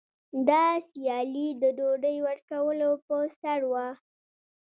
دا 0.49 0.65
سیالي 0.89 1.47
د 1.61 1.63
ډوډۍ 1.77 2.17
ورکولو 2.27 2.89
په 3.05 3.17
سر 3.39 3.59
وه. 3.71 3.87